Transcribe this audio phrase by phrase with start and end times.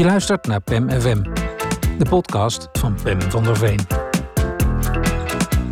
[0.00, 1.22] Je luistert naar PEM FM,
[1.98, 3.80] de podcast van Pem van der Veen.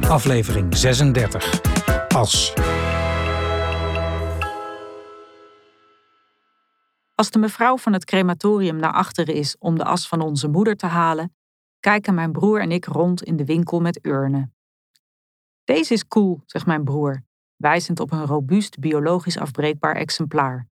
[0.09, 1.61] Aflevering 36.
[2.09, 2.55] As.
[7.15, 10.77] Als de mevrouw van het crematorium naar achteren is om de as van onze moeder
[10.77, 11.37] te halen,
[11.81, 14.55] kijken mijn broer en ik rond in de winkel met urnen.
[15.65, 17.25] Deze is cool, zegt mijn broer,
[17.57, 20.69] wijzend op een robuust biologisch afbreekbaar exemplaar.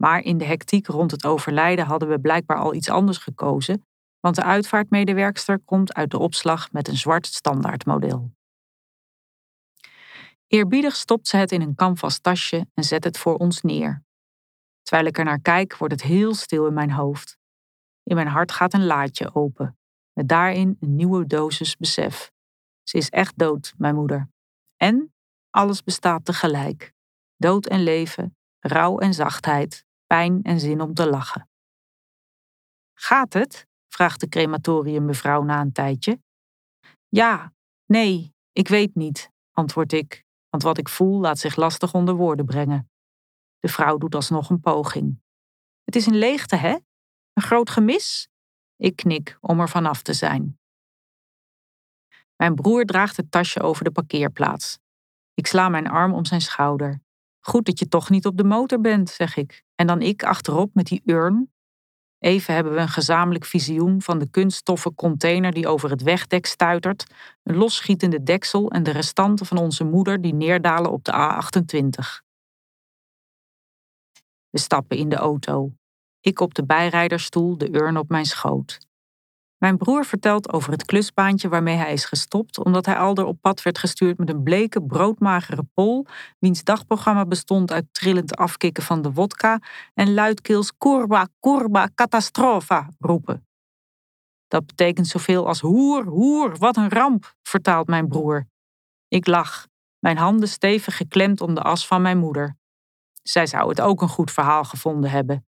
[0.00, 3.86] Maar in de hectiek rond het overlijden hadden we blijkbaar al iets anders gekozen,
[4.20, 8.32] want de uitvaartmedewerkster komt uit de opslag met een zwart standaardmodel.
[10.46, 14.04] Eerbiedig stopt ze het in een canvas tasje en zet het voor ons neer.
[14.82, 17.38] Terwijl ik er naar kijk, wordt het heel stil in mijn hoofd.
[18.02, 19.78] In mijn hart gaat een laadje open,
[20.12, 22.32] met daarin een nieuwe dosis besef.
[22.82, 24.28] Ze is echt dood, mijn moeder.
[24.76, 25.14] En
[25.50, 26.92] alles bestaat tegelijk.
[27.36, 31.48] Dood en leven, rouw en zachtheid, pijn en zin om te lachen.
[32.94, 33.66] Gaat het?
[33.88, 36.22] vraagt de crematoriummevrouw na een tijdje.
[37.08, 37.52] Ja,
[37.86, 42.46] nee, ik weet niet, antwoord ik, want wat ik voel laat zich lastig onder woorden
[42.46, 42.90] brengen.
[43.58, 45.22] De vrouw doet alsnog een poging.
[45.84, 46.76] Het is een leegte, hè?
[47.32, 48.28] Een groot gemis?
[48.76, 50.58] Ik knik om er vanaf te zijn.
[52.36, 54.78] Mijn broer draagt het tasje over de parkeerplaats.
[55.34, 57.00] Ik sla mijn arm om zijn schouder.
[57.40, 59.64] Goed dat je toch niet op de motor bent, zeg ik.
[59.74, 61.52] En dan ik achterop met die urn.
[62.18, 67.06] Even hebben we een gezamenlijk visioen van de kunststoffen container die over het wegdek stuitert,
[67.42, 72.28] een losschietende deksel en de restanten van onze moeder die neerdalen op de A28.
[74.50, 75.72] We stappen in de auto.
[76.20, 78.78] Ik op de bijrijderstoel, de urn op mijn schoot.
[79.60, 83.62] Mijn broer vertelt over het klusbaantje waarmee hij is gestopt, omdat hij alder op pad
[83.62, 86.06] werd gestuurd met een bleke, broodmagere pol,
[86.38, 89.60] wiens dagprogramma bestond uit trillend afkikken van de wodka
[89.94, 93.46] en luidkeels kurba, kurba, catastrofa roepen.
[94.48, 98.48] Dat betekent zoveel als hoer, hoer, wat een ramp, vertaalt mijn broer.
[99.08, 99.66] Ik lach,
[99.98, 102.56] mijn handen stevig geklemd om de as van mijn moeder.
[103.22, 105.49] Zij zou het ook een goed verhaal gevonden hebben.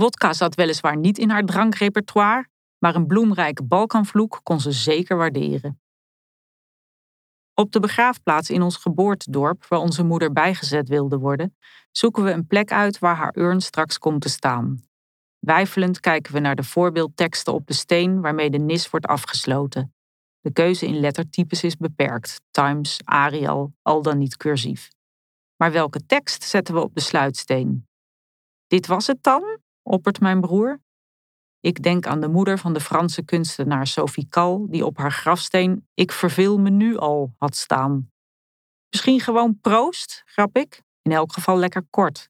[0.00, 5.80] Wodka zat weliswaar niet in haar drankrepertoire, maar een bloemrijke Balkanvloek kon ze zeker waarderen.
[7.54, 11.56] Op de begraafplaats in ons geboortedorp, waar onze moeder bijgezet wilde worden,
[11.90, 14.82] zoeken we een plek uit waar haar urn straks komt te staan.
[15.38, 19.94] Wijfelend kijken we naar de voorbeeldteksten op de steen waarmee de nis wordt afgesloten.
[20.40, 24.88] De keuze in lettertypes is beperkt: Times, Arial, al dan niet cursief.
[25.56, 27.88] Maar welke tekst zetten we op de sluitsteen?
[28.66, 29.58] Dit was het dan?
[29.90, 30.80] Oppert mijn broer.
[31.60, 35.88] Ik denk aan de moeder van de Franse kunstenaar Sophie Cal, die op haar grafsteen
[35.94, 38.10] Ik verveel me nu al had staan.
[38.90, 42.28] Misschien gewoon proost, grap ik, in elk geval lekker kort.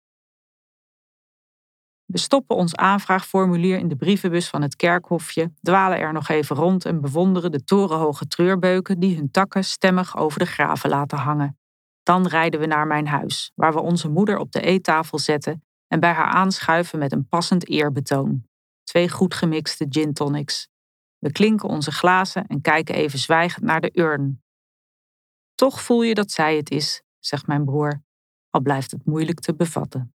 [2.04, 6.84] We stoppen ons aanvraagformulier in de brievenbus van het kerkhofje, dwalen er nog even rond
[6.84, 11.58] en bewonderen de torenhoge treurbeuken die hun takken stemmig over de graven laten hangen.
[12.02, 16.00] Dan rijden we naar mijn huis, waar we onze moeder op de eettafel zetten en
[16.00, 18.44] bij haar aanschuiven met een passend eerbetoon.
[18.82, 20.68] Twee goed gemixte gin tonics.
[21.18, 24.42] We klinken onze glazen en kijken even zwijgend naar de urn.
[25.54, 28.02] Toch voel je dat zij het is, zegt mijn broer,
[28.50, 30.14] al blijft het moeilijk te bevatten.